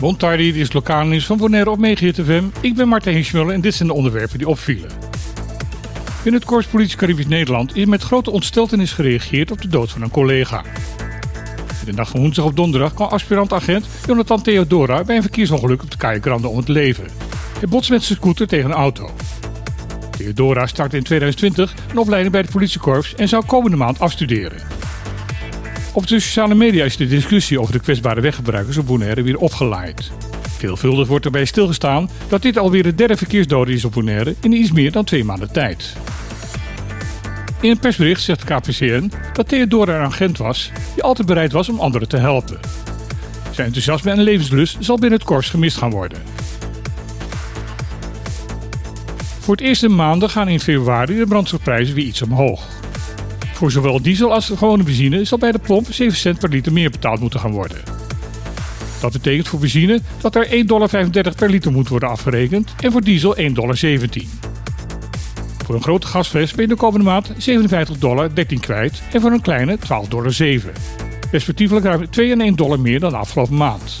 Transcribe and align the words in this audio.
Bontardi, 0.00 0.52
dit 0.52 0.60
is 0.60 0.72
lokaal 0.72 1.06
nieuws 1.06 1.26
van 1.26 1.36
Bonaire 1.36 1.70
op 1.70 1.78
Megahit 1.78 2.20
FM. 2.24 2.44
Ik 2.60 2.74
ben 2.74 2.88
Martijn 2.88 3.14
Hinsmuller 3.14 3.54
en 3.54 3.60
dit 3.60 3.74
zijn 3.74 3.88
de 3.88 3.94
onderwerpen 3.94 4.38
die 4.38 4.48
opvielen. 4.48 4.90
Binnen 6.22 6.40
het 6.40 6.50
Korps 6.50 6.66
Politie 6.66 6.96
Caribisch 6.96 7.26
Nederland 7.26 7.76
is 7.76 7.84
met 7.84 8.02
grote 8.02 8.30
ontsteltenis 8.30 8.92
gereageerd 8.92 9.50
op 9.50 9.62
de 9.62 9.68
dood 9.68 9.90
van 9.90 10.02
een 10.02 10.10
collega. 10.10 10.62
In 11.80 11.86
de 11.86 11.92
nacht 11.92 12.10
van 12.10 12.20
woensdag 12.20 12.44
op 12.44 12.56
donderdag 12.56 12.94
kwam 12.94 13.08
aspirant-agent 13.08 13.86
Jonathan 14.06 14.42
Theodora 14.42 15.04
bij 15.04 15.16
een 15.16 15.22
verkeersongeluk 15.22 15.82
op 15.82 15.90
de 15.90 15.96
Calle 15.96 16.48
om 16.48 16.56
het 16.56 16.68
leven. 16.68 17.06
Hij 17.58 17.68
botste 17.68 17.92
met 17.92 18.02
zijn 18.02 18.18
scooter 18.18 18.46
tegen 18.46 18.70
een 18.70 18.76
auto. 18.76 19.10
Theodora 20.10 20.66
startte 20.66 20.96
in 20.96 21.02
2020 21.02 21.74
een 21.90 21.98
opleiding 21.98 22.32
bij 22.32 22.40
het 22.40 22.50
politiekorps 22.50 23.14
en 23.14 23.28
zou 23.28 23.44
komende 23.44 23.76
maand 23.76 24.00
afstuderen. 24.00 24.58
Op 25.92 26.06
de 26.06 26.20
sociale 26.20 26.54
media 26.54 26.84
is 26.84 26.96
de 26.96 27.06
discussie 27.06 27.60
over 27.60 27.72
de 27.72 27.80
kwetsbare 27.80 28.20
weggebruikers 28.20 28.76
op 28.76 28.86
Bonaire 28.86 29.22
weer 29.22 29.38
opgeleid. 29.38 30.10
Veelvuldig 30.58 31.08
wordt 31.08 31.24
erbij 31.24 31.44
stilgestaan 31.44 32.10
dat 32.28 32.42
dit 32.42 32.58
alweer 32.58 32.82
de 32.82 32.94
derde 32.94 33.16
verkeersdode 33.16 33.72
is 33.72 33.84
op 33.84 33.92
Bonaire 33.92 34.34
in 34.40 34.52
iets 34.52 34.72
meer 34.72 34.92
dan 34.92 35.04
twee 35.04 35.24
maanden 35.24 35.52
tijd. 35.52 35.96
In 37.60 37.70
een 37.70 37.78
persbericht 37.78 38.22
zegt 38.22 38.44
KPCN 38.44 39.12
dat 39.32 39.48
Theodora 39.48 39.96
een 39.98 40.04
agent 40.04 40.38
was 40.38 40.70
die 40.94 41.02
altijd 41.02 41.26
bereid 41.26 41.52
was 41.52 41.68
om 41.68 41.80
anderen 41.80 42.08
te 42.08 42.16
helpen. 42.16 42.60
Zijn 43.50 43.66
enthousiasme 43.66 44.10
en 44.10 44.20
levenslust 44.20 44.76
zal 44.80 44.98
binnen 44.98 45.18
het 45.18 45.28
korps 45.28 45.48
gemist 45.48 45.76
gaan 45.76 45.90
worden. 45.90 46.18
Voor 49.38 49.56
het 49.56 49.64
eerste 49.64 49.88
maanden 49.88 50.30
gaan 50.30 50.48
in 50.48 50.60
februari 50.60 51.16
de 51.16 51.26
brandstofprijzen 51.26 51.94
weer 51.94 52.04
iets 52.04 52.22
omhoog. 52.22 52.79
Voor 53.60 53.70
zowel 53.70 54.02
diesel 54.02 54.32
als 54.32 54.46
gewone 54.46 54.82
benzine 54.82 55.24
zal 55.24 55.38
bij 55.38 55.52
de 55.52 55.58
pomp 55.58 55.86
7 55.90 56.18
cent 56.18 56.38
per 56.38 56.48
liter 56.48 56.72
meer 56.72 56.90
betaald 56.90 57.20
moeten 57.20 57.40
gaan 57.40 57.50
worden. 57.50 57.78
Dat 59.00 59.12
betekent 59.12 59.48
voor 59.48 59.58
benzine 59.58 60.00
dat 60.20 60.34
er 60.34 60.46
1,35 60.46 60.64
dollar 60.64 60.88
per 61.36 61.50
liter 61.50 61.72
moet 61.72 61.88
worden 61.88 62.08
afgerekend 62.08 62.74
en 62.80 62.92
voor 62.92 63.00
diesel 63.00 63.36
1,17 63.36 63.52
dollar. 63.52 63.76
Voor 65.64 65.74
een 65.74 65.82
grote 65.82 66.06
gasfles 66.06 66.52
ben 66.52 66.62
je 66.62 66.68
de 66.68 66.76
komende 66.76 67.04
maand 67.04 67.32
57 67.36 67.98
dollar 67.98 68.34
13 68.34 68.60
kwijt 68.60 69.02
en 69.12 69.20
voor 69.20 69.32
een 69.32 69.40
kleine 69.40 69.78
12,7 69.78 70.08
dollar. 70.08 70.32
Respectievelijk 71.30 71.86
ruim 71.86 72.10
2 72.10 72.30
en 72.30 72.40
1 72.40 72.56
dollar 72.56 72.80
meer 72.80 73.00
dan 73.00 73.10
de 73.10 73.16
afgelopen 73.16 73.56
maand. 73.56 74.00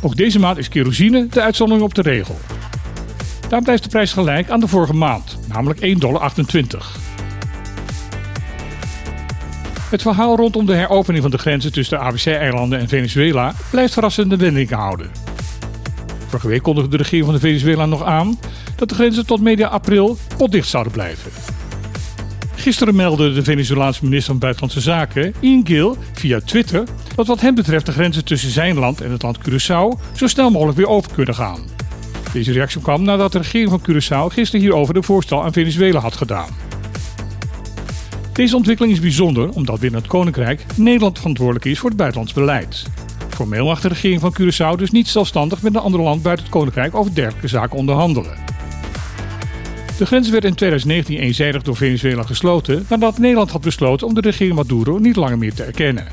Ook 0.00 0.16
deze 0.16 0.38
maand 0.38 0.58
is 0.58 0.68
kerosine 0.68 1.26
de 1.26 1.40
uitzondering 1.40 1.86
op 1.86 1.94
de 1.94 2.02
regel. 2.02 2.38
Daar 3.48 3.62
blijft 3.62 3.82
de 3.82 3.88
prijs 3.88 4.12
gelijk 4.12 4.50
aan 4.50 4.60
de 4.60 4.68
vorige 4.68 4.94
maand, 4.94 5.38
namelijk 5.48 5.80
1,28 5.80 5.98
dollar. 5.98 6.32
Het 9.94 10.02
verhaal 10.02 10.36
rondom 10.36 10.66
de 10.66 10.74
heropening 10.74 11.22
van 11.22 11.30
de 11.30 11.38
grenzen 11.38 11.72
tussen 11.72 11.98
de 11.98 12.04
ABC-eilanden 12.04 12.78
en 12.78 12.88
Venezuela 12.88 13.54
blijft 13.70 13.92
verrassende 13.92 14.36
wending 14.36 14.70
houden. 14.70 15.10
Vorige 16.26 16.48
week 16.48 16.62
kondigde 16.62 16.90
de 16.90 16.96
regering 16.96 17.24
van 17.24 17.34
de 17.34 17.40
Venezuela 17.40 17.86
nog 17.86 18.02
aan 18.02 18.38
dat 18.76 18.88
de 18.88 18.94
grenzen 18.94 19.26
tot 19.26 19.40
medio 19.40 19.66
april 19.66 20.18
potdicht 20.36 20.68
zouden 20.68 20.92
blijven. 20.92 21.30
Gisteren 22.54 22.94
meldde 22.94 23.32
de 23.32 23.42
Venezolaanse 23.44 24.04
minister 24.04 24.30
van 24.30 24.38
Buitenlandse 24.38 24.80
Zaken, 24.80 25.34
Ian 25.40 25.66
Gill, 25.66 25.94
via 26.12 26.40
Twitter 26.40 26.84
dat 27.14 27.26
wat 27.26 27.40
hem 27.40 27.54
betreft 27.54 27.86
de 27.86 27.92
grenzen 27.92 28.24
tussen 28.24 28.50
zijn 28.50 28.78
land 28.78 29.00
en 29.00 29.10
het 29.10 29.22
land 29.22 29.38
Curaçao 29.38 30.16
zo 30.16 30.26
snel 30.26 30.50
mogelijk 30.50 30.76
weer 30.76 30.88
open 30.88 31.12
kunnen 31.12 31.34
gaan. 31.34 31.60
Deze 32.32 32.52
reactie 32.52 32.80
kwam 32.80 33.02
nadat 33.02 33.32
de 33.32 33.38
regering 33.38 33.70
van 33.70 33.80
Curaçao 33.80 34.34
gisteren 34.34 34.60
hierover 34.60 34.94
de 34.94 35.02
voorstel 35.02 35.44
aan 35.44 35.52
Venezuela 35.52 36.00
had 36.00 36.16
gedaan. 36.16 36.48
Deze 38.34 38.56
ontwikkeling 38.56 38.94
is 38.94 39.00
bijzonder 39.00 39.48
omdat 39.48 39.80
binnen 39.80 40.00
het 40.00 40.10
Koninkrijk 40.10 40.64
Nederland 40.76 41.18
verantwoordelijk 41.18 41.64
is 41.64 41.78
voor 41.78 41.88
het 41.88 41.98
buitenlands 41.98 42.32
beleid. 42.32 42.82
Formeel 43.28 43.66
mag 43.66 43.80
de 43.80 43.88
regering 43.88 44.20
van 44.20 44.36
Curaçao 44.40 44.76
dus 44.76 44.90
niet 44.90 45.08
zelfstandig 45.08 45.62
met 45.62 45.74
een 45.74 45.80
ander 45.80 46.00
land 46.00 46.22
buiten 46.22 46.44
het 46.44 46.54
Koninkrijk 46.54 46.94
over 46.94 47.14
dergelijke 47.14 47.48
zaken 47.48 47.78
onderhandelen. 47.78 48.36
De 49.98 50.06
grens 50.06 50.30
werd 50.30 50.44
in 50.44 50.54
2019 50.54 51.18
eenzijdig 51.18 51.62
door 51.62 51.76
Venezuela 51.76 52.22
gesloten 52.22 52.86
nadat 52.88 53.18
Nederland 53.18 53.50
had 53.50 53.60
besloten 53.60 54.06
om 54.06 54.14
de 54.14 54.20
regering 54.20 54.54
Maduro 54.54 54.98
niet 54.98 55.16
langer 55.16 55.38
meer 55.38 55.54
te 55.54 55.62
erkennen. 55.62 56.06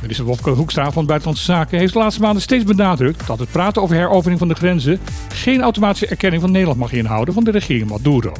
Minister 0.00 0.24
Wopke 0.24 0.50
Hoekstra 0.50 0.90
van 0.90 1.06
Buitenlandse 1.06 1.44
Zaken 1.44 1.78
heeft 1.78 1.92
de 1.92 1.98
laatste 1.98 2.20
maanden 2.20 2.42
steeds 2.42 2.64
benadrukt 2.64 3.26
dat 3.26 3.38
het 3.38 3.50
praten 3.50 3.82
over 3.82 3.96
heropening 3.96 4.38
van 4.38 4.48
de 4.48 4.54
grenzen 4.54 5.00
geen 5.28 5.62
automatische 5.62 6.06
erkenning 6.06 6.42
van 6.42 6.50
Nederland 6.50 6.78
mag 6.78 6.92
inhouden 6.92 7.34
van 7.34 7.44
de 7.44 7.50
regering 7.50 7.88
Maduro. 7.88 8.32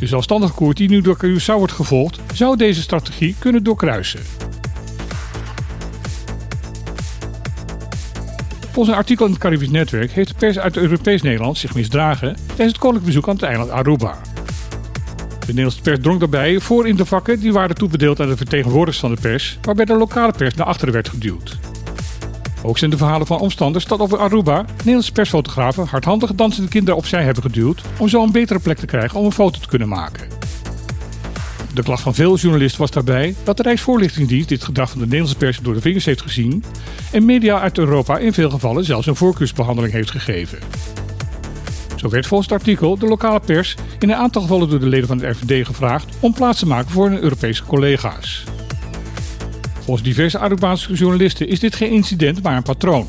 De 0.00 0.06
zelfstandige 0.06 0.52
koers 0.52 0.74
die 0.74 0.88
nu 0.88 1.00
door 1.00 1.18
Curaçao 1.24 1.54
wordt 1.54 1.72
gevolgd, 1.72 2.20
zou 2.34 2.56
deze 2.56 2.82
strategie 2.82 3.34
kunnen 3.38 3.62
doorkruisen. 3.62 4.20
Volgens 8.60 8.88
een 8.88 9.00
artikel 9.00 9.24
in 9.24 9.32
het 9.32 9.40
Caribisch 9.40 9.70
Netwerk 9.70 10.10
heeft 10.10 10.28
de 10.28 10.34
pers 10.34 10.58
uit 10.58 10.76
Europees 10.76 11.22
Nederland 11.22 11.58
zich 11.58 11.74
misdragen 11.74 12.36
tijdens 12.46 12.68
het 12.68 12.78
koninklijk 12.78 13.06
bezoek 13.06 13.28
aan 13.28 13.34
het 13.34 13.42
eiland 13.42 13.70
Aruba. 13.70 14.18
De 15.40 15.46
Nederlandse 15.46 15.82
pers 15.82 15.98
drong 16.00 16.18
daarbij 16.18 16.60
voor 16.60 16.88
in 16.88 16.96
de 16.96 17.04
vakken 17.04 17.40
die 17.40 17.52
waren 17.52 17.76
toebedeeld 17.76 18.20
aan 18.20 18.28
de 18.28 18.36
vertegenwoordigers 18.36 18.98
van 18.98 19.14
de 19.14 19.20
pers, 19.20 19.58
waarbij 19.62 19.84
de 19.84 19.96
lokale 19.96 20.32
pers 20.32 20.54
naar 20.54 20.66
achteren 20.66 20.94
werd 20.94 21.08
geduwd. 21.08 21.58
Ook 22.62 22.78
zijn 22.78 22.90
de 22.90 22.96
verhalen 22.96 23.26
van 23.26 23.38
omstanders 23.38 23.84
dat 23.84 24.00
over 24.00 24.18
Aruba 24.18 24.64
Nederlandse 24.76 25.12
persfotografen 25.12 25.86
hardhandig 25.86 26.34
dansende 26.34 26.68
kinderen 26.68 26.98
opzij 26.98 27.22
hebben 27.22 27.42
geduwd 27.42 27.82
om 27.98 28.08
zo 28.08 28.22
een 28.22 28.32
betere 28.32 28.58
plek 28.58 28.78
te 28.78 28.86
krijgen 28.86 29.18
om 29.18 29.24
een 29.24 29.32
foto 29.32 29.60
te 29.60 29.68
kunnen 29.68 29.88
maken. 29.88 30.28
De 31.74 31.82
klacht 31.82 32.02
van 32.02 32.14
veel 32.14 32.36
journalisten 32.36 32.80
was 32.80 32.90
daarbij 32.90 33.34
dat 33.44 33.56
de 33.56 33.62
Rijksvoorlichtingsdienst 33.62 34.48
dit 34.48 34.64
gedrag 34.64 34.90
van 34.90 34.98
de 34.98 35.04
Nederlandse 35.04 35.36
pers 35.36 35.58
door 35.58 35.74
de 35.74 35.80
vingers 35.80 36.04
heeft 36.04 36.22
gezien 36.22 36.64
en 37.12 37.24
media 37.24 37.60
uit 37.60 37.78
Europa 37.78 38.18
in 38.18 38.32
veel 38.32 38.50
gevallen 38.50 38.84
zelfs 38.84 39.06
een 39.06 39.16
voorkeursbehandeling 39.16 39.92
heeft 39.92 40.10
gegeven. 40.10 40.58
Zo 41.96 42.08
werd 42.08 42.26
volgens 42.26 42.50
het 42.50 42.60
artikel 42.60 42.98
de 42.98 43.06
lokale 43.06 43.40
pers 43.40 43.76
in 43.98 44.10
een 44.10 44.16
aantal 44.16 44.42
gevallen 44.42 44.70
door 44.70 44.80
de 44.80 44.86
leden 44.86 45.06
van 45.06 45.18
de 45.18 45.28
RVD 45.28 45.66
gevraagd 45.66 46.16
om 46.20 46.32
plaats 46.32 46.58
te 46.58 46.66
maken 46.66 46.90
voor 46.90 47.08
hun 47.08 47.22
Europese 47.22 47.64
collega's. 47.64 48.44
Volgens 49.80 50.02
diverse 50.02 50.38
Arubaanse 50.38 50.92
journalisten 50.92 51.48
is 51.48 51.60
dit 51.60 51.74
geen 51.74 51.90
incident, 51.90 52.42
maar 52.42 52.56
een 52.56 52.62
patroon. 52.62 53.08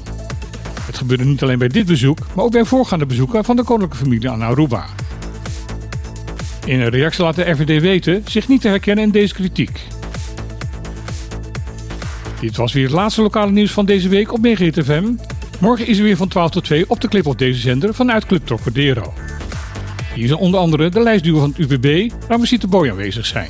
Het 0.85 0.97
gebeurde 0.97 1.25
niet 1.25 1.43
alleen 1.43 1.57
bij 1.57 1.67
dit 1.67 1.85
bezoek, 1.85 2.19
maar 2.35 2.45
ook 2.45 2.51
bij 2.51 2.65
voorgaande 2.65 3.05
bezoeken 3.05 3.45
van 3.45 3.55
de 3.55 3.63
koninklijke 3.63 4.05
familie 4.05 4.29
aan 4.29 4.41
Aruba. 4.41 4.85
In 6.65 6.79
een 6.79 6.89
reactie 6.89 7.23
laat 7.23 7.35
de 7.35 7.49
RVD 7.49 7.81
weten 7.81 8.23
zich 8.25 8.47
niet 8.47 8.61
te 8.61 8.67
herkennen 8.67 9.03
in 9.03 9.11
deze 9.11 9.33
kritiek. 9.33 9.81
Dit 12.39 12.55
was 12.55 12.73
weer 12.73 12.83
het 12.83 12.93
laatste 12.93 13.21
lokale 13.21 13.51
nieuws 13.51 13.71
van 13.71 13.85
deze 13.85 14.09
week 14.09 14.33
op 14.33 14.41
Megahit. 14.41 14.91
Morgen 15.59 15.87
is 15.87 15.97
er 15.97 16.03
weer 16.03 16.17
van 16.17 16.27
12 16.27 16.49
tot 16.49 16.63
2 16.63 16.89
op 16.89 17.01
de 17.01 17.07
clip 17.07 17.25
op 17.25 17.37
deze 17.37 17.59
zender 17.59 17.93
vanuit 17.93 18.25
Club 18.25 18.45
Trocadero. 18.45 19.13
Hier 20.15 20.27
zijn 20.27 20.39
onder 20.39 20.59
andere 20.59 20.89
de 20.89 20.99
lijstduwer 20.99 21.39
van 21.39 21.53
het 21.55 21.71
UBB, 21.71 22.11
waar 22.27 22.39
we 22.39 22.67
Boy 22.69 22.89
aanwezig 22.89 23.25
zijn. 23.25 23.49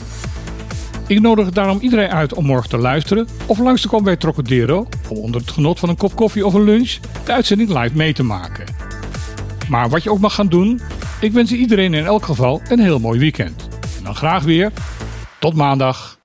Ik 1.11 1.22
nodig 1.22 1.49
daarom 1.49 1.79
iedereen 1.79 2.09
uit 2.09 2.33
om 2.33 2.45
morgen 2.45 2.69
te 2.69 2.77
luisteren 2.77 3.27
of 3.45 3.59
langs 3.59 3.81
te 3.81 3.88
komen 3.88 4.05
bij 4.05 4.16
Trocadero 4.16 4.88
om 5.09 5.17
onder 5.17 5.41
het 5.41 5.51
genot 5.51 5.79
van 5.79 5.89
een 5.89 5.97
kop 5.97 6.16
koffie 6.16 6.45
of 6.45 6.53
een 6.53 6.63
lunch 6.63 6.97
de 7.25 7.31
uitzending 7.31 7.69
live 7.69 7.95
mee 7.95 8.13
te 8.13 8.23
maken. 8.23 8.66
Maar 9.69 9.89
wat 9.89 10.03
je 10.03 10.11
ook 10.11 10.19
mag 10.19 10.35
gaan 10.35 10.47
doen, 10.47 10.81
ik 11.22 11.31
wens 11.31 11.51
iedereen 11.51 11.94
in 11.94 12.05
elk 12.05 12.25
geval 12.25 12.61
een 12.69 12.79
heel 12.79 12.99
mooi 12.99 13.19
weekend. 13.19 13.67
En 13.97 14.03
dan 14.03 14.16
graag 14.16 14.44
weer 14.44 14.72
tot 15.39 15.55
maandag. 15.55 16.20